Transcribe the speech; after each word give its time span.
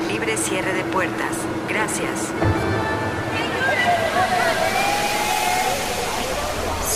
libre 0.00 0.36
cierre 0.36 0.72
de 0.72 0.84
puertas. 0.84 1.36
Gracias. 1.68 2.32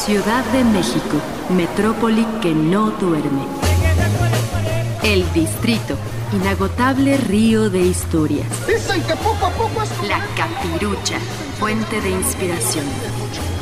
Ciudad 0.09 0.45
de 0.53 0.65
México, 0.65 1.17
metrópoli 1.51 2.27
que 2.41 2.55
no 2.55 2.91
duerme. 2.93 3.43
El 5.03 5.31
distrito, 5.33 5.97
inagotable 6.33 7.17
río 7.19 7.69
de 7.69 7.81
historias. 7.81 8.47
Dicen 8.67 9.03
que 9.03 9.15
poco 9.17 9.47
a 9.47 9.51
poco 9.51 9.83
es... 9.83 10.09
La 10.09 10.21
capirucha, 10.35 11.19
fuente 11.59 12.01
de 12.01 12.11
inspiración. 12.11 12.85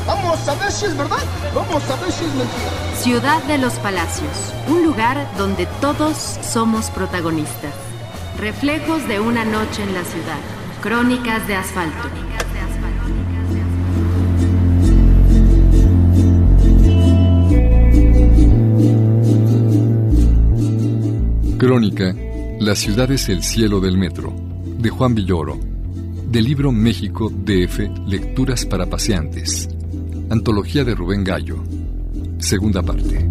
Vamos 0.05 0.47
a 0.47 0.55
ver 0.55 0.71
si 0.71 0.85
es 0.85 0.97
verdad, 0.97 1.19
vamos 1.53 1.83
a 1.89 1.95
ver 1.97 2.11
si 2.11 2.23
es 2.23 2.33
mentira. 2.33 2.95
Ciudad 2.95 3.43
de 3.43 3.57
los 3.57 3.73
Palacios, 3.73 4.53
un 4.69 4.83
lugar 4.83 5.29
donde 5.37 5.65
todos 5.81 6.37
somos 6.41 6.89
protagonistas. 6.91 7.86
Reflejos 8.39 9.07
de 9.07 9.19
una 9.19 9.43
noche 9.43 9.81
en 9.81 9.95
la 9.95 10.03
ciudad. 10.03 10.37
Crónicas 10.83 11.47
de 11.47 11.55
asfalto. 11.55 12.07
Crónica 21.57 22.15
La 22.59 22.75
ciudad 22.75 23.11
es 23.11 23.27
el 23.29 23.41
cielo 23.41 23.79
del 23.79 23.97
metro, 23.97 24.31
de 24.77 24.91
Juan 24.91 25.15
Villoro, 25.15 25.59
del 26.29 26.45
libro 26.45 26.71
México 26.71 27.31
DF 27.31 27.79
Lecturas 28.05 28.67
para 28.67 28.85
Paseantes, 28.85 29.67
Antología 30.29 30.83
de 30.83 30.93
Rubén 30.93 31.23
Gallo, 31.23 31.63
segunda 32.37 32.83
parte. 32.83 33.27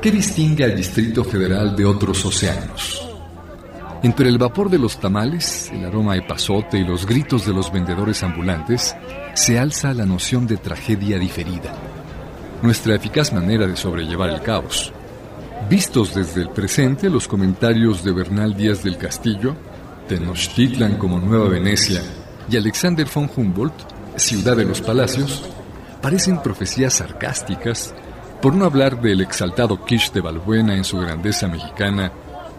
¿Qué 0.00 0.12
distingue 0.12 0.62
al 0.62 0.76
Distrito 0.76 1.24
Federal 1.24 1.74
de 1.74 1.84
otros 1.84 2.24
océanos? 2.24 3.04
Entre 4.04 4.28
el 4.28 4.38
vapor 4.38 4.70
de 4.70 4.78
los 4.78 5.00
tamales, 5.00 5.72
el 5.72 5.84
aroma 5.84 6.14
de 6.14 6.22
pasote 6.22 6.78
y 6.78 6.84
los 6.84 7.04
gritos 7.04 7.44
de 7.44 7.52
los 7.52 7.72
vendedores 7.72 8.22
ambulantes, 8.22 8.94
se 9.34 9.58
alza 9.58 9.92
la 9.92 10.06
noción 10.06 10.46
de 10.46 10.56
tragedia 10.56 11.18
diferida, 11.18 11.74
nuestra 12.62 12.94
eficaz 12.94 13.32
manera 13.32 13.66
de 13.66 13.76
sobrellevar 13.76 14.30
el 14.30 14.40
caos. 14.40 14.92
Vistos 15.68 16.14
desde 16.14 16.42
el 16.42 16.50
presente, 16.50 17.10
los 17.10 17.26
comentarios 17.26 18.04
de 18.04 18.12
Bernal 18.12 18.56
Díaz 18.56 18.84
del 18.84 18.98
Castillo, 18.98 19.56
Tenochtitlan 20.06 20.96
como 20.96 21.18
Nueva 21.18 21.48
Venecia 21.48 22.02
y 22.48 22.56
Alexander 22.56 23.08
von 23.12 23.28
Humboldt, 23.34 23.74
Ciudad 24.14 24.56
de 24.56 24.64
los 24.64 24.80
Palacios, 24.80 25.42
parecen 26.00 26.40
profecías 26.40 26.94
sarcásticas 26.94 27.92
por 28.40 28.54
no 28.54 28.64
hablar 28.64 29.00
del 29.00 29.20
exaltado 29.20 29.84
Kish 29.84 30.12
de 30.12 30.20
Balbuena 30.20 30.74
en 30.74 30.84
su 30.84 30.98
grandeza 30.98 31.48
mexicana, 31.48 32.12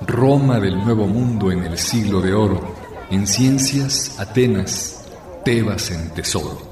Roma 0.06 0.60
del 0.60 0.78
Nuevo 0.78 1.08
Mundo 1.08 1.52
en 1.52 1.64
el 1.64 1.78
siglo 1.78 2.22
de 2.22 2.34
oro, 2.34 2.76
en 3.10 3.26
ciencias, 3.26 4.20
Atenas, 4.20 5.06
Tebas 5.46 5.92
en 5.92 6.10
tesoro. 6.14 6.70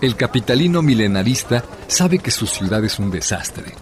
El 0.00 0.14
capitalino 0.14 0.80
milenarista 0.80 1.64
sabe 1.88 2.20
que 2.20 2.30
su 2.30 2.46
ciudad 2.46 2.84
es 2.84 3.00
un 3.00 3.10
desastre. 3.10 3.74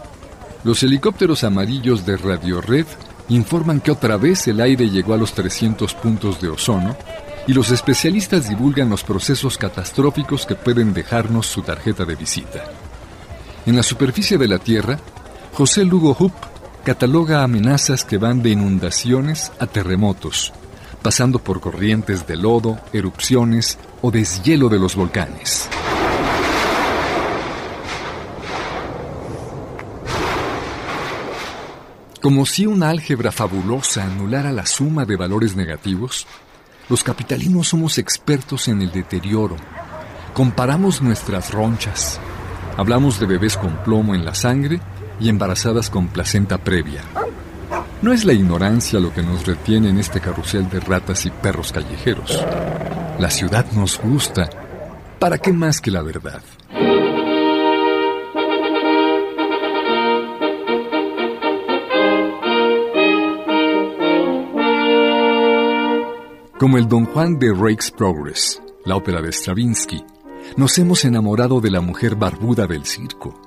Los 0.65 0.83
helicópteros 0.83 1.45
amarillos 1.45 2.07
de 2.07 2.17
Radio 2.17 2.63
Red 2.63 2.87
informan 3.29 3.81
que 3.81 3.91
otra 3.91 4.17
vez 4.17 4.47
el 4.49 4.61
aire 4.61 4.89
llegó 4.89 5.15
a 5.15 5.17
los 5.17 5.33
300 5.33 5.95
puntos 5.95 6.41
de 6.41 6.49
ozono 6.49 6.97
y 7.47 7.53
los 7.53 7.71
especialistas 7.71 8.49
divulgan 8.49 8.91
los 8.91 9.05
procesos 9.05 9.57
catastróficos 9.59 10.47
que 10.47 10.55
pueden 10.55 10.93
dejarnos 10.93 11.47
su 11.47 11.63
tarjeta 11.63 12.05
de 12.05 12.17
visita. 12.17 12.65
En 13.67 13.77
la 13.77 13.83
superficie 13.83 14.39
de 14.39 14.49
la 14.49 14.59
Tierra, 14.59 14.99
José 15.53 15.85
Lugo 15.85 16.17
Hupp 16.19 16.35
cataloga 16.85 17.43
amenazas 17.43 18.05
que 18.05 18.19
van 18.19 18.43
de 18.43 18.51
inundaciones 18.51 19.51
a 19.59 19.67
terremotos, 19.67 20.53
pasando 21.03 21.41
por 21.41 21.61
corrientes 21.61 22.27
de 22.27 22.37
lodo, 22.37 22.79
erupciones 22.93 23.79
o 24.03 24.11
deshielo 24.11 24.69
de 24.69 24.79
los 24.79 24.95
volcanes. 24.95 25.69
Como 32.27 32.45
si 32.45 32.67
una 32.67 32.89
álgebra 32.89 33.31
fabulosa 33.31 34.03
anulara 34.03 34.51
la 34.51 34.67
suma 34.67 35.05
de 35.05 35.15
valores 35.15 35.55
negativos, 35.55 36.27
los 36.89 37.05
capitalinos 37.05 37.69
somos 37.69 37.99
expertos 37.99 38.67
en 38.67 38.83
el 38.83 38.91
deterioro. 38.91 39.55
Comparamos 40.35 41.01
nuestras 41.01 41.53
ronchas. 41.53 42.19
Hablamos 42.77 43.21
de 43.21 43.27
bebés 43.27 43.57
con 43.57 43.77
plomo 43.85 44.13
en 44.13 44.25
la 44.25 44.35
sangre 44.35 44.81
y 45.21 45.29
embarazadas 45.29 45.89
con 45.89 46.09
placenta 46.09 46.59
previa. 46.59 47.03
No 48.03 48.13
es 48.13 48.25
la 48.25 48.33
ignorancia 48.33 48.99
lo 48.99 49.15
que 49.15 49.23
nos 49.23 49.47
retiene 49.47 49.91
en 49.91 49.99
este 50.01 50.21
carrusel 50.21 50.69
de 50.69 50.81
ratas 50.81 51.27
y 51.27 51.31
perros 51.31 51.71
callejeros. 51.71 52.45
La 53.21 53.31
ciudad 53.31 53.71
nos 53.71 54.01
gusta. 54.01 54.51
¿Para 55.21 55.39
qué 55.39 55.53
más 55.53 55.81
que 55.81 55.93
la 55.93 56.03
verdad? 56.03 56.43
Como 66.59 66.79
el 66.79 66.89
Don 66.89 67.05
Juan 67.05 67.39
de 67.39 67.53
Rake's 67.53 67.91
Progress, 67.91 68.63
la 68.87 68.97
ópera 68.97 69.21
de 69.21 69.31
Stravinsky, 69.31 70.03
nos 70.57 70.79
hemos 70.79 71.05
enamorado 71.05 71.61
de 71.61 71.71
la 71.71 71.83
mujer 71.83 72.17
barbuda 72.17 72.67
del 72.67 72.87
circo. 72.87 73.39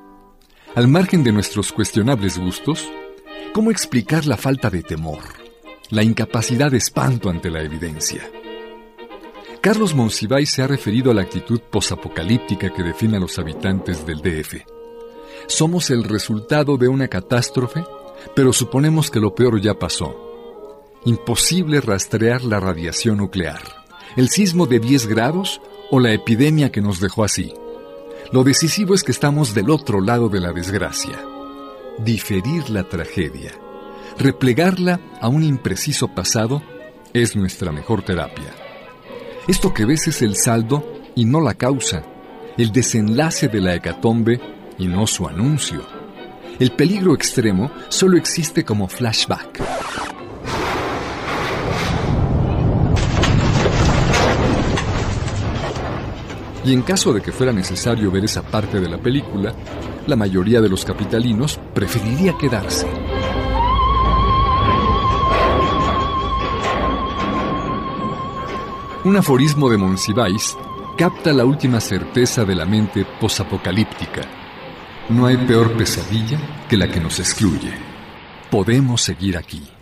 Al 0.75 0.87
margen 0.87 1.23
de 1.23 1.31
nuestros 1.31 1.71
cuestionables 1.71 2.37
gustos, 2.37 2.87
¿cómo 3.51 3.71
explicar 3.71 4.27
la 4.27 4.37
falta 4.37 4.69
de 4.69 4.83
temor, 4.83 5.23
la 5.89 6.03
incapacidad 6.03 6.69
de 6.69 6.77
espanto 6.77 7.31
ante 7.31 7.49
la 7.49 7.63
evidencia? 7.63 8.29
Carlos 9.59 9.95
Monsiváis 9.95 10.51
se 10.51 10.61
ha 10.61 10.67
referido 10.67 11.09
a 11.09 11.15
la 11.15 11.23
actitud 11.23 11.61
posapocalíptica 11.61 12.71
que 12.71 12.83
define 12.83 13.17
a 13.17 13.19
los 13.19 13.39
habitantes 13.39 14.05
del 14.05 14.21
DF. 14.21 14.65
Somos 15.47 15.89
el 15.89 16.03
resultado 16.03 16.77
de 16.77 16.87
una 16.87 17.07
catástrofe, 17.07 17.83
pero 18.35 18.53
suponemos 18.53 19.09
que 19.09 19.19
lo 19.19 19.33
peor 19.33 19.59
ya 19.59 19.73
pasó 19.73 20.28
imposible 21.05 21.81
rastrear 21.81 22.43
la 22.43 22.59
radiación 22.59 23.17
nuclear, 23.17 23.61
el 24.15 24.29
sismo 24.29 24.65
de 24.65 24.79
10 24.79 25.07
grados 25.07 25.61
o 25.91 25.99
la 25.99 26.11
epidemia 26.13 26.71
que 26.71 26.81
nos 26.81 26.99
dejó 26.99 27.23
así. 27.23 27.53
Lo 28.31 28.43
decisivo 28.43 28.93
es 28.93 29.03
que 29.03 29.11
estamos 29.11 29.53
del 29.53 29.69
otro 29.69 30.01
lado 30.01 30.29
de 30.29 30.39
la 30.39 30.51
desgracia. 30.51 31.19
Diferir 31.99 32.69
la 32.69 32.83
tragedia, 32.83 33.51
replegarla 34.17 34.99
a 35.21 35.27
un 35.27 35.43
impreciso 35.43 36.09
pasado, 36.09 36.61
es 37.13 37.35
nuestra 37.35 37.71
mejor 37.71 38.03
terapia. 38.03 38.53
Esto 39.47 39.73
que 39.73 39.85
ves 39.85 40.07
es 40.07 40.21
el 40.21 40.35
saldo 40.35 40.85
y 41.15 41.25
no 41.25 41.41
la 41.41 41.55
causa, 41.55 42.03
el 42.57 42.71
desenlace 42.71 43.47
de 43.47 43.61
la 43.61 43.75
hecatombe 43.75 44.39
y 44.77 44.87
no 44.87 45.07
su 45.07 45.27
anuncio. 45.27 45.81
El 46.59 46.71
peligro 46.71 47.15
extremo 47.15 47.71
solo 47.87 48.17
existe 48.17 48.63
como 48.63 48.87
flashback 48.87 50.18
Y 56.65 56.73
en 56.73 56.81
caso 56.81 57.13
de 57.13 57.21
que 57.21 57.31
fuera 57.31 57.53
necesario 57.53 58.11
ver 58.11 58.25
esa 58.25 58.41
parte 58.41 58.79
de 58.79 58.89
la 58.89 58.97
película, 58.97 59.53
la 60.07 60.15
mayoría 60.15 60.61
de 60.61 60.69
los 60.69 60.83
capitalinos 60.83 61.59
preferiría 61.73 62.37
quedarse. 62.37 62.87
Un 69.05 69.15
aforismo 69.15 69.69
de 69.69 69.77
Monsiváis 69.77 70.57
capta 70.97 71.31
la 71.31 71.45
última 71.45 71.79
certeza 71.79 72.43
de 72.43 72.55
la 72.55 72.65
mente 72.65 73.05
posapocalíptica. 73.19 74.21
No 75.07 75.25
hay 75.25 75.37
peor 75.37 75.71
pesadilla 75.77 76.37
que 76.67 76.75
la 76.75 76.89
que 76.89 76.99
nos 76.99 77.19
excluye. 77.19 77.71
Podemos 78.51 79.01
seguir 79.01 79.37
aquí. 79.37 79.78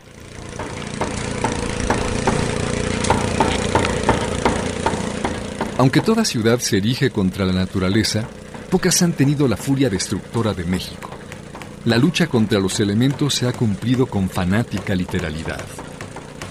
Aunque 5.78 6.02
toda 6.02 6.26
ciudad 6.26 6.60
se 6.60 6.78
erige 6.78 7.12
contra 7.12 7.46
la 7.46 7.54
naturaleza, 7.54 8.24
pocas 8.72 9.02
han 9.04 9.14
tenido 9.14 9.48
la 9.48 9.58
furia 9.58 9.90
destructora 9.90 10.54
de 10.54 10.66
México. 10.66 11.12
La 11.86 11.98
lucha 11.98 12.28
contra 12.28 12.60
los 12.60 12.80
elementos 12.80 13.36
se 13.36 13.48
ha 13.48 13.54
cumplido 13.54 14.08
con 14.08 14.28
fanática 14.28 14.96
literalidad. 14.96 15.62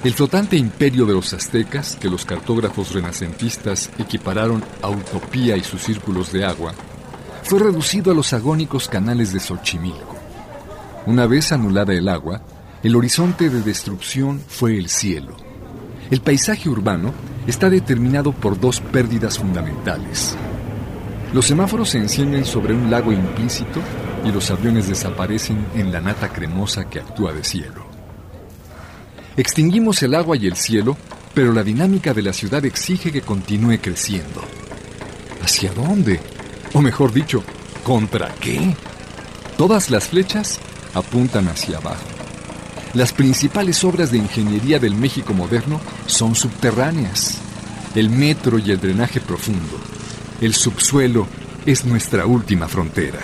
El 0.05 0.13
flotante 0.13 0.57
imperio 0.57 1.07
de 1.07 1.15
los 1.15 1.35
aztecas, 1.35 1.97
que 1.97 2.09
los 2.09 2.25
cartógrafos 2.25 2.93
renacentistas 2.95 3.91
equipararon 3.99 4.63
a 4.81 4.91
utopía 4.91 5.57
y 5.57 5.65
sus 5.65 5.83
círculos 5.83 6.31
de 6.31 6.45
agua, 6.45 6.73
fue 7.43 7.59
reducido 7.59 8.13
a 8.13 8.15
los 8.15 8.33
agónicos 8.33 8.89
canales 8.89 9.33
de 9.33 9.41
Xochimilco. 9.41 10.17
Una 11.07 11.27
vez 11.27 11.51
anulada 11.51 11.93
el 11.95 12.09
agua, 12.09 12.43
el 12.85 12.95
horizonte 12.95 13.51
de 13.51 13.63
destrucción 13.63 14.41
fue 14.47 14.79
el 14.79 14.89
cielo. 14.89 15.37
El 16.11 16.21
paisaje 16.21 16.69
urbano 16.69 17.13
está 17.47 17.71
determinado 17.71 18.33
por 18.33 18.59
dos 18.59 18.81
pérdidas 18.81 19.39
fundamentales. 19.39 20.37
Los 21.33 21.47
semáforos 21.47 21.91
se 21.91 21.99
encienden 21.99 22.45
sobre 22.45 22.75
un 22.75 22.91
lago 22.91 23.13
implícito 23.13 23.81
y 24.25 24.33
los 24.33 24.51
aviones 24.51 24.89
desaparecen 24.89 25.65
en 25.75 25.93
la 25.93 26.01
nata 26.01 26.33
cremosa 26.33 26.89
que 26.89 27.01
actúa 27.01 27.33
de 27.33 27.45
cielo. 27.45 27.85
Extinguimos 29.37 30.03
el 30.03 30.15
agua 30.15 30.37
y 30.37 30.47
el 30.47 30.57
cielo, 30.57 30.97
pero 31.35 31.53
la 31.53 31.63
dinámica 31.63 32.15
de 32.15 32.23
la 32.23 32.33
ciudad 32.33 32.65
exige 32.65 33.13
que 33.13 33.21
continúe 33.21 33.79
creciendo. 33.79 34.43
¿Hacia 35.43 35.73
dónde? 35.73 36.21
O 36.73 36.81
mejor 36.81 37.13
dicho, 37.13 37.43
¿contra 37.85 38.35
qué? 38.41 38.75
Todas 39.59 39.91
las 39.91 40.09
flechas 40.09 40.59
apuntan 40.95 41.49
hacia 41.49 41.79
abajo. 41.79 42.16
Las 42.97 43.13
principales 43.13 43.85
obras 43.85 44.11
de 44.11 44.17
ingeniería 44.17 44.79
del 44.79 44.95
México 44.95 45.35
moderno 45.35 45.83
son 46.07 46.35
subterráneas. 46.35 47.37
El 47.95 48.09
metro 48.09 48.59
y 48.59 48.71
el 48.71 48.81
drenaje 48.81 49.21
profundo. 49.21 49.79
El 50.41 50.55
subsuelo 50.55 51.27
es 51.67 51.85
nuestra 51.85 52.25
última 52.25 52.69
frontera. 52.69 53.19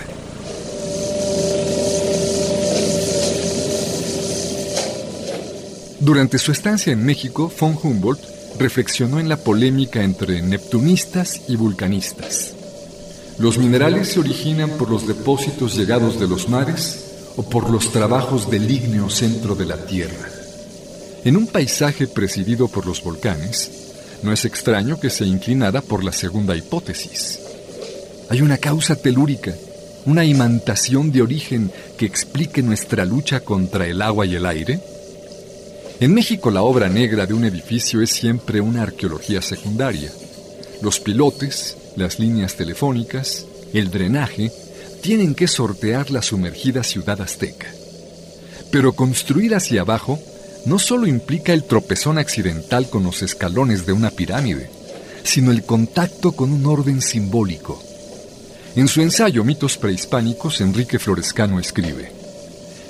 Durante 6.01 6.37
su 6.37 6.51
estancia 6.51 6.93
en 6.93 7.03
México, 7.03 7.51
von 7.59 7.75
Humboldt 7.81 8.21
reflexionó 8.59 9.19
en 9.19 9.27
la 9.27 9.37
polémica 9.37 10.03
entre 10.03 10.43
neptunistas 10.43 11.49
y 11.49 11.55
vulcanistas. 11.55 12.53
Los 13.39 13.57
minerales 13.57 14.09
se 14.09 14.19
originan 14.19 14.69
por 14.77 14.91
los 14.91 15.07
depósitos 15.07 15.75
llegados 15.75 16.19
de 16.19 16.27
los 16.27 16.47
mares 16.47 17.12
o 17.35 17.43
por 17.43 17.69
los 17.69 17.91
trabajos 17.91 18.49
del 18.49 18.69
ígneo 18.69 19.09
centro 19.09 19.55
de 19.55 19.65
la 19.65 19.77
Tierra. 19.77 20.29
En 21.23 21.37
un 21.37 21.47
paisaje 21.47 22.07
presidido 22.07 22.67
por 22.67 22.85
los 22.85 23.03
volcanes, 23.03 23.71
no 24.23 24.31
es 24.31 24.45
extraño 24.45 24.99
que 24.99 25.09
se 25.09 25.25
inclinara 25.25 25.81
por 25.81 26.03
la 26.03 26.11
segunda 26.11 26.55
hipótesis. 26.55 27.39
Hay 28.29 28.41
una 28.41 28.57
causa 28.57 28.95
telúrica, 28.95 29.53
una 30.05 30.25
imantación 30.25 31.11
de 31.11 31.21
origen 31.21 31.71
que 31.97 32.05
explique 32.05 32.61
nuestra 32.61 33.05
lucha 33.05 33.41
contra 33.41 33.87
el 33.87 34.01
agua 34.01 34.25
y 34.25 34.35
el 34.35 34.45
aire 34.45 34.79
en 36.03 36.13
México 36.13 36.51
la 36.51 36.63
obra 36.63 36.89
negra 36.89 37.25
de 37.25 37.33
un 37.33 37.45
edificio 37.45 38.01
es 38.01 38.09
siempre 38.09 38.59
una 38.59 38.81
arqueología 38.81 39.41
secundaria. 39.41 40.11
Los 40.81 40.99
pilotes, 40.99 41.77
las 41.95 42.19
líneas 42.19 42.55
telefónicas, 42.55 43.45
el 43.73 43.89
drenaje, 43.89 44.51
tienen 45.03 45.35
que 45.35 45.49
sortear 45.49 46.11
la 46.11 46.21
sumergida 46.21 46.81
ciudad 46.81 47.19
azteca. 47.19 47.67
Pero 48.71 48.93
construir 48.93 49.53
hacia 49.53 49.81
abajo 49.81 50.17
no 50.65 50.79
solo 50.79 51.07
implica 51.07 51.51
el 51.51 51.65
tropezón 51.65 52.17
accidental 52.17 52.89
con 52.89 53.03
los 53.03 53.21
escalones 53.21 53.85
de 53.85 53.91
una 53.91 54.11
pirámide, 54.11 54.69
sino 55.25 55.51
el 55.51 55.63
contacto 55.63 56.31
con 56.31 56.53
un 56.53 56.65
orden 56.65 57.01
simbólico. 57.01 57.83
En 58.77 58.87
su 58.87 59.01
ensayo 59.01 59.43
Mitos 59.43 59.77
prehispánicos, 59.77 60.61
Enrique 60.61 60.97
Florescano 60.99 61.59
escribe, 61.59 62.09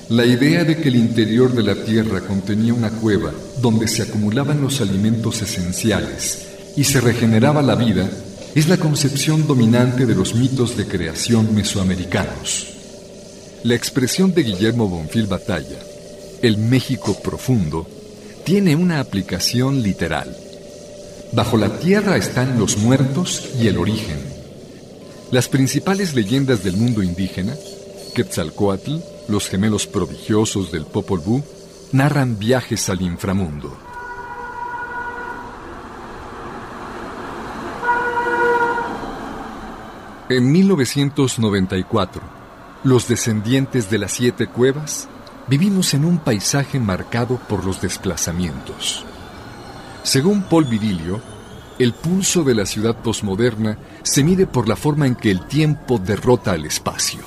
la 0.09 0.23
idea 0.23 0.63
de 0.63 0.77
que 0.77 0.89
el 0.89 0.97
interior 0.97 1.51
de 1.51 1.63
la 1.63 1.83
Tierra 1.83 2.21
contenía 2.21 2.75
una 2.75 2.91
cueva 2.91 3.31
donde 3.59 3.87
se 3.87 4.03
acumulaban 4.03 4.61
los 4.61 4.81
alimentos 4.81 5.41
esenciales 5.41 6.47
y 6.77 6.83
se 6.83 7.01
regeneraba 7.01 7.63
la 7.63 7.73
vida 7.73 8.07
es 8.55 8.67
la 8.67 8.77
concepción 8.77 9.47
dominante 9.47 10.05
de 10.05 10.13
los 10.13 10.35
mitos 10.35 10.77
de 10.77 10.87
creación 10.87 11.55
mesoamericanos. 11.55 12.67
La 13.63 13.73
expresión 13.73 14.31
de 14.33 14.43
Guillermo 14.43 14.87
Bonfil 14.87 15.25
Batalla, 15.25 15.79
el 16.43 16.57
México 16.57 17.17
profundo, 17.23 17.87
tiene 18.43 18.75
una 18.75 18.99
aplicación 18.99 19.81
literal. 19.81 20.37
Bajo 21.31 21.57
la 21.57 21.79
tierra 21.79 22.15
están 22.15 22.59
los 22.59 22.77
muertos 22.77 23.49
y 23.59 23.67
el 23.67 23.77
origen. 23.79 24.19
Las 25.31 25.47
principales 25.47 26.13
leyendas 26.13 26.63
del 26.63 26.77
mundo 26.77 27.01
indígena, 27.01 27.55
Quetzalcoatl, 28.13 28.97
los 29.29 29.49
gemelos 29.49 29.87
prodigiosos 29.87 30.71
del 30.71 30.85
Popol 30.85 31.21
Vuh 31.21 31.41
narran 31.91 32.37
viajes 32.37 32.87
al 32.89 33.01
inframundo. 33.01 33.92
En 40.35 40.51
1994, 40.51 42.23
los 42.83 43.07
descendientes 43.07 43.91
de 43.91 43.99
las 43.99 44.13
siete 44.13 44.47
cuevas 44.47 45.07
vivimos 45.47 45.93
en 45.93 46.05
un 46.05 46.17
paisaje 46.17 46.79
marcado 46.79 47.37
por 47.47 47.63
los 47.63 47.81
desplazamientos. 47.81 49.05
Según 50.01 50.41
Paul 50.41 50.65
Virilio, 50.65 51.21
el 51.77 51.93
pulso 51.93 52.43
de 52.43 52.55
la 52.55 52.65
ciudad 52.65 52.95
posmoderna 52.95 53.77
se 54.01 54.23
mide 54.23 54.47
por 54.47 54.67
la 54.67 54.75
forma 54.75 55.05
en 55.05 55.13
que 55.13 55.29
el 55.29 55.45
tiempo 55.45 55.99
derrota 55.99 56.53
al 56.53 56.65
espacio. 56.65 57.21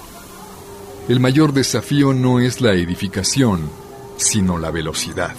El 1.08 1.20
mayor 1.20 1.52
desafío 1.52 2.12
no 2.12 2.40
es 2.40 2.60
la 2.60 2.72
edificación, 2.72 3.70
sino 4.16 4.58
la 4.58 4.72
velocidad. 4.72 5.36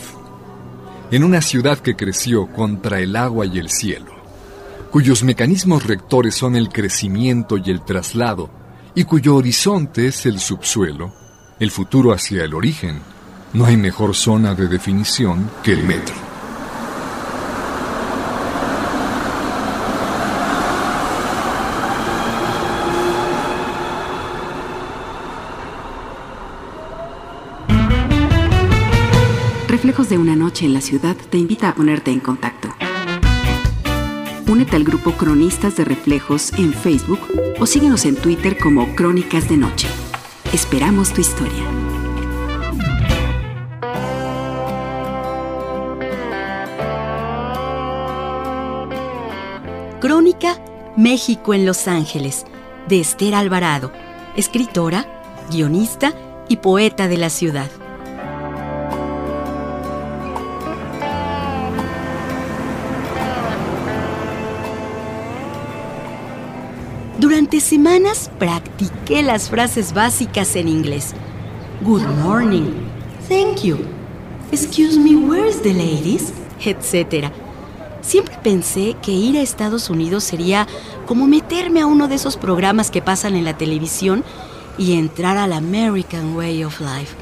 En 1.11 1.25
una 1.25 1.41
ciudad 1.41 1.79
que 1.79 1.97
creció 1.97 2.47
contra 2.47 3.01
el 3.01 3.17
agua 3.17 3.45
y 3.45 3.59
el 3.59 3.69
cielo, 3.69 4.16
cuyos 4.91 5.23
mecanismos 5.23 5.85
rectores 5.85 6.35
son 6.35 6.55
el 6.55 6.69
crecimiento 6.69 7.57
y 7.57 7.69
el 7.69 7.83
traslado, 7.83 8.49
y 8.95 9.03
cuyo 9.03 9.35
horizonte 9.35 10.07
es 10.07 10.25
el 10.25 10.39
subsuelo, 10.39 11.13
el 11.59 11.71
futuro 11.71 12.13
hacia 12.13 12.43
el 12.43 12.53
origen, 12.53 12.99
no 13.53 13.65
hay 13.65 13.77
mejor 13.77 14.15
zona 14.15 14.55
de 14.55 14.67
definición 14.67 15.49
que 15.63 15.73
el 15.73 15.83
metro. 15.83 16.15
Reflejos 29.67 30.09
de 30.09 30.17
una 30.17 30.35
noche 30.35 30.65
en 30.65 30.73
la 30.73 30.81
ciudad 30.81 31.15
te 31.29 31.37
invita 31.37 31.69
a 31.69 31.75
ponerte 31.75 32.11
en 32.11 32.19
contacto. 32.19 32.86
Únete 34.47 34.77
al 34.77 34.85
grupo 34.85 35.11
Cronistas 35.11 35.75
de 35.75 35.83
Reflejos 35.83 36.53
en 36.53 36.71
Facebook 36.73 37.19
o 37.59 37.65
síguenos 37.65 38.05
en 38.05 38.15
Twitter 38.15 38.57
como 38.57 38.95
Crónicas 38.95 39.49
de 39.49 39.57
Noche. 39.57 39.89
Esperamos 40.53 41.11
tu 41.11 41.19
historia. 41.19 41.65
Crónica 49.99 50.63
México 50.95 51.53
en 51.53 51.65
Los 51.65 51.89
Ángeles, 51.89 52.45
de 52.87 53.01
Esther 53.01 53.35
Alvarado, 53.35 53.91
escritora, 54.37 55.05
guionista 55.51 56.13
y 56.47 56.57
poeta 56.57 57.09
de 57.09 57.17
la 57.17 57.29
ciudad. 57.29 57.69
Durante 67.57 67.75
semanas 67.75 68.29
practiqué 68.37 69.23
las 69.23 69.49
frases 69.49 69.91
básicas 69.91 70.55
en 70.55 70.67
inglés. 70.67 71.15
Good 71.81 72.03
morning. 72.23 72.71
Thank 73.27 73.63
you. 73.63 73.79
Excuse 74.51 74.95
me, 74.95 75.15
where's 75.15 75.59
the 75.63 75.73
ladies? 75.73 76.31
Etcétera. 76.63 77.31
Siempre 78.01 78.37
pensé 78.43 78.95
que 79.01 79.11
ir 79.11 79.37
a 79.37 79.41
Estados 79.41 79.89
Unidos 79.89 80.23
sería 80.23 80.67
como 81.07 81.25
meterme 81.25 81.81
a 81.81 81.87
uno 81.87 82.07
de 82.07 82.13
esos 82.13 82.37
programas 82.37 82.91
que 82.91 83.01
pasan 83.01 83.35
en 83.35 83.43
la 83.43 83.57
televisión 83.57 84.23
y 84.77 84.93
entrar 84.93 85.37
al 85.37 85.51
American 85.51 86.35
Way 86.35 86.63
of 86.63 86.79
Life. 86.79 87.15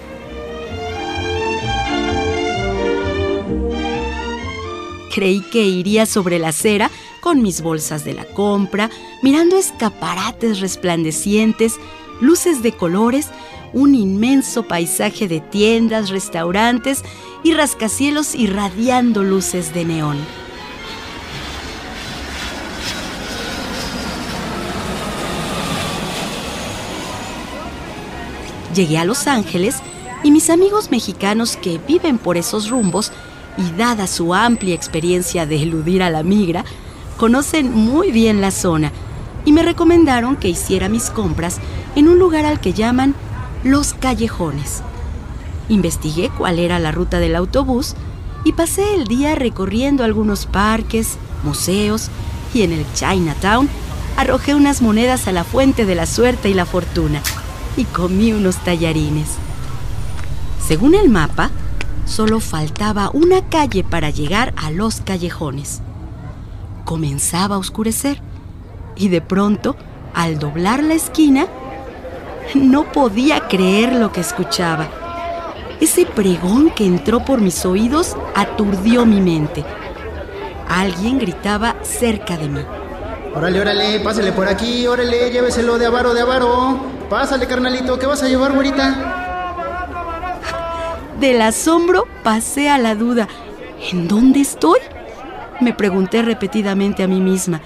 Creí 5.13 5.39
que 5.39 5.63
iría 5.63 6.05
sobre 6.05 6.39
la 6.39 6.49
acera 6.49 6.91
con 7.25 7.41
mis 7.41 7.61
bolsas 7.61 8.05
de 8.05 8.13
la 8.13 8.23
compra, 8.23 8.91
mirando 9.23 9.57
escaparates 9.57 10.59
resplandecientes, 10.59 11.79
luces 12.21 12.61
de 12.61 12.71
colores, 12.71 13.29
un 13.73 13.95
inmenso 13.95 14.67
paisaje 14.67 15.27
de 15.27 15.39
tiendas, 15.39 16.11
restaurantes 16.11 17.01
y 17.43 17.55
rascacielos 17.55 18.35
irradiando 18.35 19.23
luces 19.23 19.73
de 19.73 19.85
neón. 19.85 20.17
Llegué 28.75 28.99
a 28.99 29.05
Los 29.05 29.25
Ángeles 29.25 29.77
y 30.21 30.29
mis 30.29 30.51
amigos 30.51 30.91
mexicanos 30.91 31.57
que 31.57 31.79
viven 31.87 32.19
por 32.19 32.37
esos 32.37 32.69
rumbos 32.69 33.11
y 33.57 33.75
dada 33.75 34.05
su 34.05 34.35
amplia 34.35 34.75
experiencia 34.75 35.47
de 35.47 35.63
eludir 35.63 36.03
a 36.03 36.11
la 36.11 36.21
migra, 36.21 36.63
conocen 37.17 37.71
muy 37.73 38.11
bien 38.11 38.41
la 38.41 38.51
zona 38.51 38.91
y 39.45 39.51
me 39.51 39.63
recomendaron 39.63 40.35
que 40.35 40.49
hiciera 40.49 40.89
mis 40.89 41.09
compras 41.09 41.59
en 41.95 42.07
un 42.07 42.19
lugar 42.19 42.45
al 42.45 42.59
que 42.59 42.73
llaman 42.73 43.15
Los 43.63 43.93
Callejones. 43.93 44.81
Investigué 45.69 46.29
cuál 46.29 46.59
era 46.59 46.79
la 46.79 46.91
ruta 46.91 47.19
del 47.19 47.35
autobús 47.35 47.95
y 48.43 48.53
pasé 48.53 48.93
el 48.93 49.05
día 49.05 49.35
recorriendo 49.35 50.03
algunos 50.03 50.45
parques, 50.45 51.17
museos 51.43 52.09
y 52.53 52.61
en 52.63 52.71
el 52.71 52.85
Chinatown 52.93 53.69
arrojé 54.17 54.55
unas 54.55 54.81
monedas 54.81 55.27
a 55.27 55.31
la 55.31 55.43
fuente 55.43 55.85
de 55.85 55.95
la 55.95 56.05
suerte 56.05 56.49
y 56.49 56.53
la 56.53 56.65
fortuna 56.65 57.21
y 57.77 57.85
comí 57.85 58.31
unos 58.33 58.57
tallarines. 58.57 59.27
Según 60.65 60.95
el 60.95 61.09
mapa, 61.09 61.51
solo 62.05 62.39
faltaba 62.39 63.09
una 63.13 63.47
calle 63.49 63.83
para 63.83 64.09
llegar 64.09 64.53
a 64.57 64.71
los 64.71 65.01
callejones. 65.01 65.81
Comenzaba 66.85 67.55
a 67.55 67.57
oscurecer 67.57 68.21
y 68.95 69.09
de 69.09 69.19
pronto, 69.19 69.75
al 70.13 70.39
doblar 70.39 70.83
la 70.83 70.93
esquina, 70.93 71.47
no 72.53 72.91
podía 72.91 73.47
creer 73.47 73.93
lo 73.93 74.11
que 74.11 74.21
escuchaba. 74.21 74.87
Ese 75.81 76.05
pregón 76.05 76.69
que 76.69 76.85
entró 76.85 77.25
por 77.25 77.41
mis 77.41 77.65
oídos 77.65 78.15
aturdió 78.35 79.05
mi 79.05 79.19
mente. 79.19 79.65
Alguien 80.69 81.19
gritaba 81.19 81.75
cerca 81.83 82.37
de 82.37 82.47
mí. 82.47 82.61
Órale, 83.35 83.59
órale, 83.59 83.99
pásale 83.99 84.31
por 84.31 84.47
aquí, 84.47 84.87
órale, 84.87 85.31
lléveselo 85.31 85.77
de 85.77 85.87
avaro, 85.87 86.13
de 86.13 86.21
avaro. 86.21 86.79
Pásale, 87.09 87.47
carnalito, 87.47 87.99
¿qué 87.99 88.05
vas 88.05 88.23
a 88.23 88.29
llevar, 88.29 88.53
güerita? 88.53 89.23
Del 91.19 91.41
asombro 91.41 92.07
pasé 92.23 92.69
a 92.69 92.77
la 92.77 92.95
duda. 92.95 93.27
¿En 93.91 94.07
dónde 94.07 94.39
estoy? 94.39 94.79
Me 95.61 95.73
pregunté 95.73 96.21
repetidamente 96.21 97.03
a 97.03 97.07
mí 97.07 97.21
misma. 97.21 97.61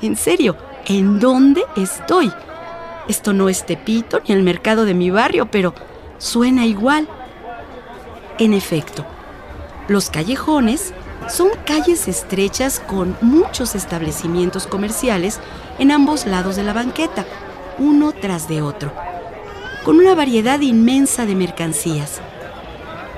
En 0.00 0.16
serio, 0.16 0.56
¿en 0.86 1.20
dónde 1.20 1.62
estoy? 1.76 2.32
Esto 3.08 3.32
no 3.32 3.48
es 3.48 3.66
Tepito 3.66 4.20
ni 4.26 4.34
el 4.34 4.42
mercado 4.42 4.84
de 4.84 4.94
mi 4.94 5.10
barrio, 5.10 5.46
pero 5.50 5.74
suena 6.18 6.66
igual. 6.66 7.08
En 8.38 8.52
efecto, 8.52 9.04
los 9.88 10.10
callejones 10.10 10.92
son 11.28 11.48
calles 11.64 12.08
estrechas 12.08 12.80
con 12.80 13.16
muchos 13.20 13.74
establecimientos 13.74 14.66
comerciales 14.66 15.40
en 15.78 15.90
ambos 15.90 16.26
lados 16.26 16.56
de 16.56 16.62
la 16.62 16.72
banqueta, 16.72 17.24
uno 17.78 18.12
tras 18.12 18.48
de 18.48 18.62
otro, 18.62 18.92
con 19.84 19.98
una 19.98 20.14
variedad 20.14 20.60
inmensa 20.60 21.26
de 21.26 21.34
mercancías. 21.34 22.20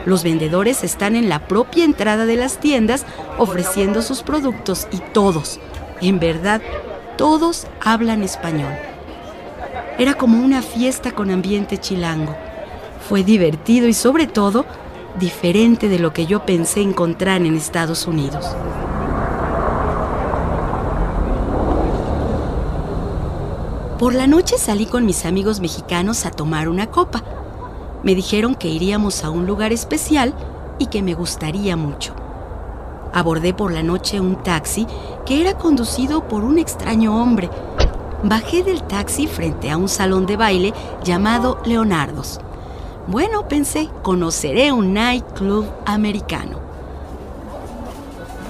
Los 0.07 0.23
vendedores 0.23 0.85
están 0.85 1.17
en 1.17 1.29
la 1.29 1.47
propia 1.49 1.85
entrada 1.85 2.27
de 2.27 2.37
las 2.37 2.59
tiendas 2.59 3.05
ofreciendo 3.37 4.03
sus 4.03 4.23
productos 4.23 4.89
y 4.91 4.99
todos, 5.13 5.61
en 6.01 6.19
verdad, 6.19 6.63
todos 7.17 7.67
hablan 7.81 8.23
español. 8.23 8.73
Era 9.99 10.15
como 10.15 10.43
una 10.43 10.63
fiesta 10.63 11.13
con 11.13 11.31
ambiente 11.31 11.79
chilango. 11.79 12.37
Fue 13.09 13.25
divertido 13.25 13.89
y 13.89 13.95
sobre 13.95 14.27
todo 14.27 14.65
diferente 15.19 15.89
de 15.89 15.99
lo 15.99 16.13
que 16.13 16.27
yo 16.27 16.47
pensé 16.47 16.81
encontrar 16.81 17.43
en 17.43 17.57
Estados 17.57 18.07
Unidos. 18.07 18.47
Por 23.99 24.15
la 24.15 24.29
noche 24.29 24.57
salí 24.59 24.87
con 24.87 25.05
mis 25.05 25.25
amigos 25.25 25.59
mexicanos 25.59 26.25
a 26.25 26.31
tomar 26.31 26.69
una 26.69 26.87
copa. 26.87 27.25
Me 28.03 28.15
dijeron 28.15 28.55
que 28.55 28.69
iríamos 28.69 29.25
a 29.25 29.31
un 29.31 29.47
lugar 29.47 29.73
especial 29.73 30.35
y 30.79 30.87
que 30.87 31.03
me 31.03 31.15
gustaría 31.15 31.77
mucho. 31.77 32.15
Abordé 33.13 33.55
por 33.55 33.73
la 33.73 33.83
noche 33.83 34.21
un 34.21 34.37
taxi 34.43 34.87
que 35.27 35.41
era 35.41 35.55
conducido 35.59 36.29
por 36.29 36.45
un 36.45 36.59
extraño 36.59 37.21
hombre. 37.21 37.51
Bajé 38.23 38.63
del 38.63 38.83
taxi 38.83 39.27
frente 39.27 39.71
a 39.71 39.77
un 39.77 39.89
salón 39.89 40.27
de 40.27 40.37
baile 40.37 40.75
llamado 41.03 41.61
Leonardo's. 41.65 42.41
Bueno, 43.07 43.49
pensé, 43.49 43.89
conoceré 44.03 44.71
un 44.71 44.93
nightclub 44.93 45.67
americano. 45.87 46.59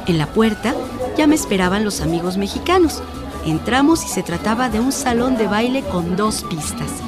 En 0.06 0.18
la 0.18 0.26
puerta 0.26 0.74
ya 1.16 1.26
me 1.26 1.34
esperaban 1.34 1.84
los 1.84 2.00
amigos 2.00 2.36
mexicanos. 2.36 3.02
Entramos 3.46 4.04
y 4.04 4.08
se 4.08 4.22
trataba 4.22 4.68
de 4.68 4.80
un 4.80 4.90
salón 4.90 5.36
de 5.36 5.46
baile 5.46 5.82
con 5.82 6.16
dos 6.16 6.44
pistas. 6.50 7.07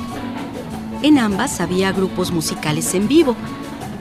En 1.03 1.19
ambas 1.19 1.61
había 1.61 1.93
grupos 1.93 2.31
musicales 2.31 2.95
en 2.95 3.09
vivo. 3.09 3.35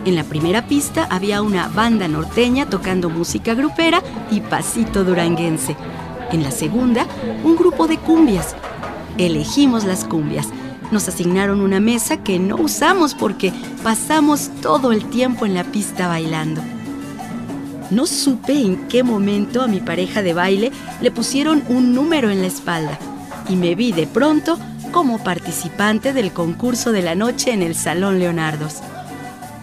En 0.03 0.15
la 0.15 0.25
primera 0.25 0.68
pista 0.68 1.08
había 1.10 1.41
una 1.41 1.70
banda 1.70 2.08
norteña 2.10 2.70
tocando 2.70 3.10
música 3.10 3.53
grupera 3.53 4.03
y 4.32 4.41
pasito 4.41 5.06
duranguense. 5.06 5.77
En 6.32 6.44
la 6.44 6.51
segunda, 6.51 7.08
un 7.44 7.56
grupo 7.56 7.88
de 7.88 7.98
cumbias. 7.98 8.56
Elegimos 9.18 9.86
las 9.86 10.03
cumbias. 10.03 10.48
Nos 10.91 11.08
asignaron 11.08 11.62
una 11.62 11.79
mesa 11.79 12.18
que 12.18 12.38
no 12.38 12.58
usamos 12.58 13.15
porque 13.15 13.53
pasamos 13.82 14.50
todo 14.62 14.91
el 14.91 15.06
tiempo 15.06 15.46
en 15.46 15.53
la 15.53 15.63
pista 15.63 16.08
bailando. 16.08 16.62
No 17.91 18.06
supe 18.08 18.60
en 18.60 18.88
qué 18.88 19.03
momento 19.03 19.62
a 19.62 19.68
mi 19.68 19.79
pareja 19.79 20.22
de 20.22 20.34
baile 20.34 20.72
le 21.01 21.12
pusieron 21.12 21.63
un 21.70 21.94
número 21.94 22.29
en 22.29 22.41
la 22.41 22.48
espalda 22.48 23.00
y 23.48 23.56
me 23.56 23.74
vi 23.74 23.91
de 23.91 24.06
pronto 24.06 24.60
como 24.91 25.24
participante 25.24 26.13
del 26.13 26.31
concurso 26.31 26.91
de 26.91 27.01
la 27.01 27.15
noche 27.15 27.51
en 27.51 27.62
el 27.62 27.75
Salón 27.75 28.19
Leonardos. 28.19 28.77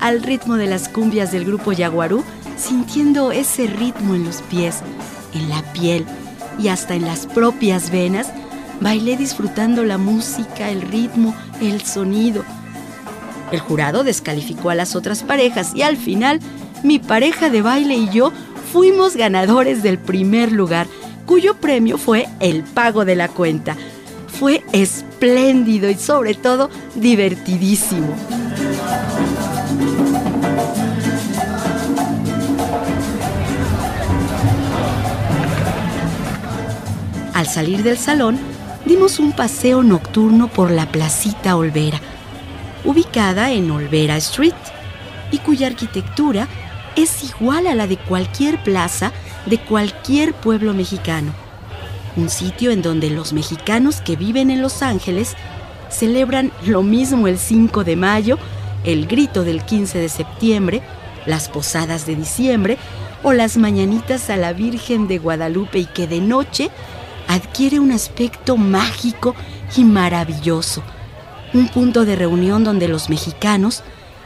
Al 0.00 0.23
ritmo 0.23 0.56
de 0.56 0.66
las 0.66 0.88
cumbias 0.88 1.33
del 1.33 1.45
grupo 1.45 1.73
Yaguarú, 1.73 2.25
sintiendo 2.56 3.33
ese 3.33 3.66
ritmo 3.66 4.14
en 4.14 4.25
los 4.25 4.42
pies, 4.42 4.80
en 5.35 5.49
la 5.49 5.62
piel 5.73 6.04
y 6.59 6.68
hasta 6.68 6.95
en 6.95 7.04
las 7.04 7.26
propias 7.26 7.90
venas, 7.90 8.28
bailé 8.80 9.16
disfrutando 9.16 9.85
la 9.85 9.99
música, 9.99 10.71
el 10.71 10.83
ritmo, 10.83 11.35
el 11.61 11.83
sonido. 11.83 12.45
El 13.52 13.61
jurado 13.61 14.04
descalificó 14.04 14.71
a 14.71 14.75
las 14.75 14.97
otras 14.97 15.23
parejas 15.23 15.73
y 15.75 15.83
al 15.83 15.97
final 15.97 16.40
mi 16.83 16.99
pareja 16.99 17.50
de 17.50 17.62
baile 17.62 17.95
y 17.95 18.11
yo 18.11 18.33
fuimos 18.73 19.16
ganadores 19.16 19.83
del 19.83 19.99
primer 19.99 20.52
lugar, 20.52 20.87
cuyo 21.26 21.56
premio 21.56 21.99
fue 21.99 22.28
el 22.40 22.62
pago 22.62 23.04
de 23.04 23.16
la 23.16 23.28
cuenta. 23.28 23.76
Fue 24.38 24.62
espléndido 24.73 25.88
y 25.88 25.95
sobre 25.95 26.35
todo 26.35 26.69
divertidísimo. 26.95 28.14
Al 37.33 37.47
salir 37.47 37.83
del 37.83 37.97
salón, 37.97 38.38
dimos 38.85 39.19
un 39.19 39.33
paseo 39.33 39.83
nocturno 39.83 40.49
por 40.49 40.71
la 40.71 40.87
placita 40.87 41.57
Olvera, 41.57 42.00
ubicada 42.85 43.52
en 43.52 43.71
Olvera 43.71 44.16
Street, 44.19 44.55
y 45.31 45.38
cuya 45.38 45.66
arquitectura 45.66 46.47
es 46.95 47.25
igual 47.25 47.66
a 47.66 47.75
la 47.75 47.87
de 47.87 47.97
cualquier 47.97 48.62
plaza 48.62 49.12
de 49.47 49.59
cualquier 49.59 50.35
pueblo 50.35 50.75
mexicano. 50.75 51.46
Un 52.16 52.30
sitio 52.30 52.70
en 52.70 52.82
donde 52.82 53.11
los 53.11 53.32
mexicanos 53.32 54.00
que 54.00 54.16
viven 54.16 54.50
en 54.50 54.62
Los 54.62 54.82
Ángeles 54.82 55.37
celebran 55.90 56.50
lo 56.64 56.82
mismo 56.82 57.28
el 57.28 57.38
5 57.38 57.85
de 57.85 57.96
mayo, 57.96 58.38
el 58.85 59.06
grito 59.06 59.44
del 59.44 59.62
15 59.62 59.99
de 59.99 60.08
septiembre, 60.08 60.82
las 61.26 61.49
posadas 61.49 62.06
de 62.06 62.16
diciembre 62.16 62.78
o 63.23 63.32
las 63.32 63.56
mañanitas 63.56 64.30
a 64.30 64.37
la 64.37 64.52
Virgen 64.52 65.08
de 65.08 65.18
Guadalupe 65.18 65.78
y 65.78 65.87
que 65.87 66.06
de 66.06 66.20
noche 66.20 66.70
adquiere 67.28 67.80
un 67.80 67.92
aspecto 67.92 68.56
mágico 68.56 69.35
y 69.76 69.85
maravilloso. 69.85 70.82
Un 71.52 71.68
punto 71.68 72.04
de 72.04 72.16
reunión 72.16 72.64
donde 72.64 72.88
los 72.88 73.08
mexicanos 73.11 73.82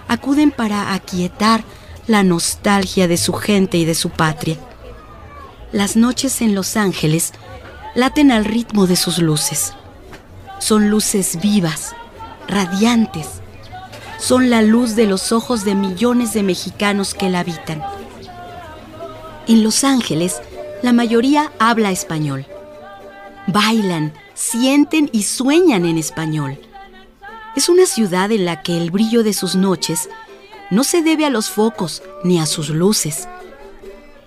acuden 0.08 0.50
para 0.50 0.92
aquietar 0.94 1.64
la 2.06 2.22
nostalgia 2.22 3.08
de 3.08 3.16
su 3.16 3.32
gente 3.32 3.78
y 3.78 3.84
de 3.84 3.94
su 3.94 4.10
patria. 4.10 4.56
Las 5.72 5.96
noches 5.96 6.40
en 6.40 6.54
Los 6.54 6.76
Ángeles 6.76 7.32
laten 7.94 8.30
al 8.30 8.44
ritmo 8.44 8.86
de 8.86 8.96
sus 8.96 9.18
luces. 9.18 9.74
Son 10.58 10.90
luces 10.90 11.38
vivas, 11.40 11.94
radiantes. 12.46 13.26
Son 14.18 14.50
la 14.50 14.62
luz 14.62 14.96
de 14.96 15.06
los 15.06 15.32
ojos 15.32 15.64
de 15.64 15.74
millones 15.74 16.34
de 16.34 16.42
mexicanos 16.42 17.14
que 17.14 17.30
la 17.30 17.40
habitan. 17.40 17.82
En 19.48 19.64
Los 19.64 19.84
Ángeles, 19.84 20.40
la 20.82 20.92
mayoría 20.92 21.50
habla 21.58 21.90
español. 21.90 22.46
Bailan, 23.46 24.12
sienten 24.34 25.08
y 25.12 25.22
sueñan 25.22 25.86
en 25.86 25.98
español. 25.98 26.58
Es 27.56 27.68
una 27.68 27.86
ciudad 27.86 28.30
en 28.30 28.44
la 28.44 28.62
que 28.62 28.76
el 28.76 28.90
brillo 28.90 29.24
de 29.24 29.32
sus 29.32 29.56
noches 29.56 30.08
no 30.70 30.84
se 30.84 31.02
debe 31.02 31.26
a 31.26 31.30
los 31.30 31.50
focos 31.50 32.02
ni 32.22 32.38
a 32.38 32.46
sus 32.46 32.68
luces, 32.68 33.26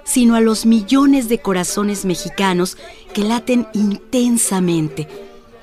sino 0.04 0.36
a 0.36 0.42
los 0.42 0.66
millones 0.66 1.30
de 1.30 1.40
corazones 1.40 2.06
mexicanos 2.06 2.78
que 3.14 3.24
laten 3.24 3.68
intensamente 3.74 5.08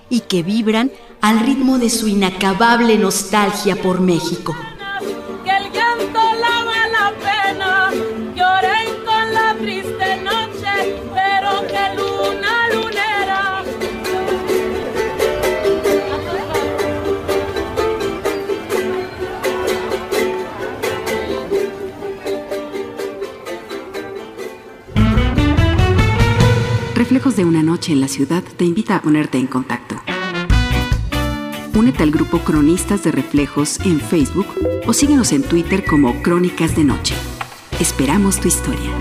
y 0.08 0.20
que 0.20 0.42
vibran 0.42 0.90
al 1.20 1.40
ritmo 1.40 1.78
de 1.78 1.90
su 1.90 2.08
inacabable 2.08 2.98
nostalgia 2.98 3.80
por 3.80 4.00
México. 4.00 4.54
Reflejos 27.10 27.34
de 27.34 27.44
una 27.44 27.64
noche 27.64 27.92
en 27.92 28.00
la 28.00 28.06
ciudad 28.06 28.44
te 28.56 28.64
invita 28.64 28.94
a 28.94 29.02
ponerte 29.02 29.36
en 29.36 29.48
contacto. 29.48 30.00
Únete 31.74 32.04
al 32.04 32.12
grupo 32.12 32.38
Cronistas 32.38 33.02
de 33.02 33.10
Reflejos 33.10 33.80
en 33.80 34.00
Facebook 34.00 34.46
o 34.86 34.92
síguenos 34.92 35.32
en 35.32 35.42
Twitter 35.42 35.84
como 35.84 36.22
Crónicas 36.22 36.76
de 36.76 36.84
Noche. 36.84 37.16
Esperamos 37.80 38.38
tu 38.38 38.46
historia. 38.46 38.99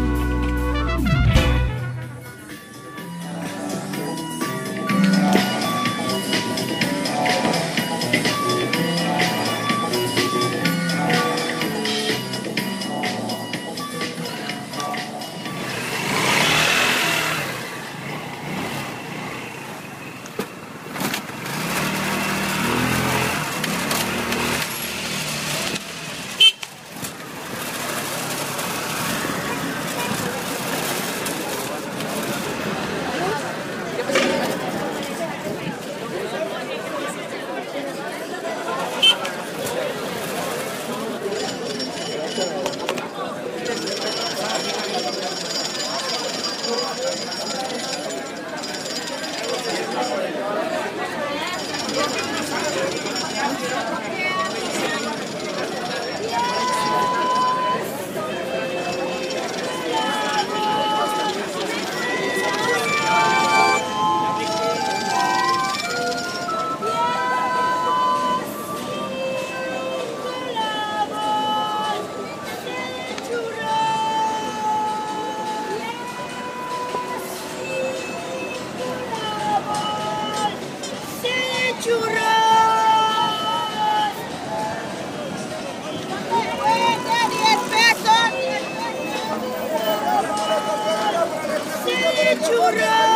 ¡Dame 92.30 92.42
churros! 92.46 93.10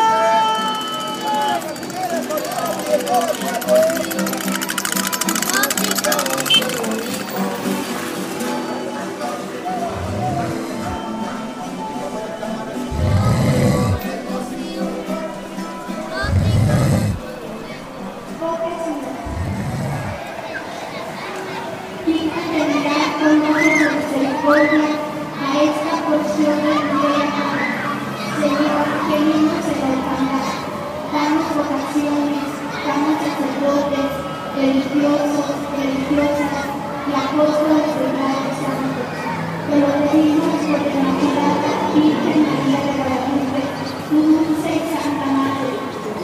a 24.46 25.64
esta 25.64 25.96
porción 26.06 26.58
de. 26.64 26.74
Señor, 28.40 29.03
venimos 29.14 29.62
a 29.62 29.74
cantar, 29.78 30.42
danos 31.14 31.50
vocaciones, 31.54 32.50
danos 32.82 33.18
sacerdotes, 33.22 34.10
religiosos, 34.58 35.54
religiosas 35.78 36.66
y 37.06 37.12
apóstoles 37.14 37.94
de 37.94 38.08
los 38.10 38.54
santos. 38.58 39.10
Te 39.70 39.76
lo 39.78 39.90
pedimos 40.02 40.54
por 40.66 40.82
la 40.82 40.90
Inmaculada 40.98 41.72
Virgen 41.94 42.42
María 42.42 42.80
de 42.82 42.94
Guadalupe, 42.98 43.62
dulce 44.10 44.72
y 44.74 44.86
santa 44.90 45.28
madre. 45.30 45.74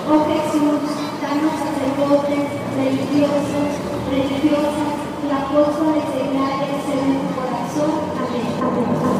Oh 0.10 0.26
Jesús, 0.26 0.82
danos 1.22 1.56
sacerdotes, 1.62 2.46
religiosos, 2.74 3.70
religiosas 4.10 4.94
y 5.22 5.30
apóstoles 5.30 6.06
de 6.10 6.24
gracia 6.34 6.78
según 6.90 7.22
tu 7.22 7.38
corazón. 7.38 7.94
a 8.10 8.26
Amén. 8.26 8.50
Amén. 8.66 9.19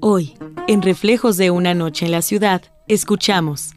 Hoy, 0.00 0.34
en 0.68 0.82
Reflejos 0.82 1.36
de 1.36 1.50
una 1.50 1.74
noche 1.74 2.06
en 2.06 2.12
la 2.12 2.22
ciudad, 2.22 2.62
escuchamos 2.86 3.72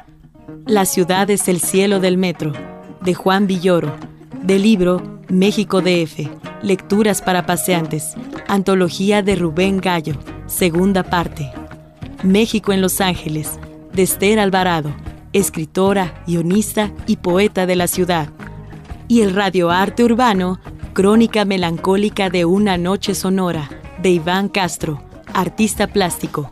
La 0.65 0.85
ciudad 0.85 1.29
es 1.29 1.47
el 1.47 1.59
cielo 1.59 1.99
del 1.99 2.17
metro, 2.17 2.53
de 3.01 3.13
Juan 3.13 3.47
Villoro, 3.47 3.95
del 4.43 4.63
libro 4.63 5.21
México 5.29 5.81
DF, 5.81 6.29
Lecturas 6.61 7.21
para 7.21 7.45
Paseantes, 7.45 8.15
Antología 8.47 9.21
de 9.21 9.35
Rubén 9.35 9.79
Gallo, 9.79 10.15
segunda 10.47 11.03
parte. 11.03 11.51
México 12.23 12.73
en 12.73 12.81
Los 12.81 12.99
Ángeles, 12.99 13.59
de 13.93 14.03
Esther 14.03 14.39
Alvarado, 14.39 14.93
escritora, 15.33 16.23
guionista 16.27 16.91
y 17.07 17.17
poeta 17.17 17.65
de 17.65 17.75
la 17.75 17.87
ciudad. 17.87 18.29
Y 19.09 19.23
el 19.23 19.33
radioarte 19.33 20.03
urbano, 20.03 20.59
Crónica 20.93 21.43
melancólica 21.43 22.29
de 22.29 22.45
una 22.45 22.77
noche 22.77 23.15
sonora, 23.15 23.67
de 24.03 24.11
Iván 24.11 24.49
Castro, 24.49 25.01
artista 25.33 25.87
plástico. 25.87 26.51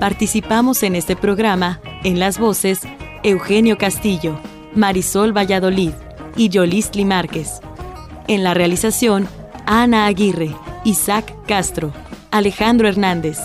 Participamos 0.00 0.82
en 0.82 0.96
este 0.96 1.14
programa 1.14 1.78
en 2.04 2.18
las 2.18 2.38
voces 2.38 2.80
Eugenio 3.22 3.76
Castillo, 3.76 4.40
Marisol 4.74 5.36
Valladolid 5.36 5.92
y 6.36 6.48
Yolistli 6.48 7.04
Márquez. 7.04 7.60
En 8.28 8.44
la 8.44 8.54
realización, 8.54 9.28
Ana 9.66 10.06
Aguirre, 10.06 10.56
Isaac 10.84 11.36
Castro, 11.46 11.92
Alejandro 12.30 12.88
Hernández, 12.88 13.38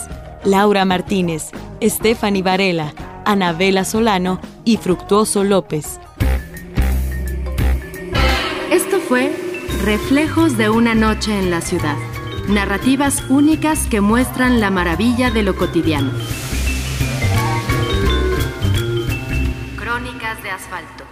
Laura 0.46 0.86
Martínez, 0.86 1.52
Stephanie 1.84 2.41
Varela, 2.41 2.93
Anabela 3.26 3.84
Solano 3.84 4.39
y 4.63 4.78
Fructuoso 4.78 5.43
López. 5.43 6.00
Fue 9.08 9.32
Reflejos 9.84 10.58
de 10.58 10.70
una 10.70 10.93
noche 10.93 11.38
en 11.38 11.50
la 11.50 11.62
ciudad. 11.62 11.96
Narrativas 12.50 13.24
únicas 13.30 13.88
que 13.88 14.02
muestran 14.02 14.60
la 14.60 14.70
maravilla 14.70 15.32
de 15.32 15.43
lo 15.43 15.56
cotidiano. 15.56 16.12
Crónicas 19.78 20.43
de 20.43 20.50
asfalto. 20.50 21.07